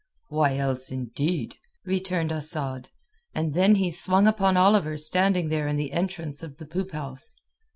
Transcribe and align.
"Why 0.29 0.57
else, 0.57 0.91
indeed?" 0.91 1.57
returned 1.85 2.31
Asad, 2.31 2.89
and 3.35 3.53
then 3.53 3.75
he 3.75 3.91
swung 3.91 4.25
upon 4.25 4.57
Oliver 4.57 4.97
standing 4.97 5.49
there 5.49 5.67
in 5.67 5.75
the 5.75 5.91
entrance 5.91 6.41
of 6.41 6.57
the 6.57 6.65
poop 6.65 6.89
house. 6.93 7.35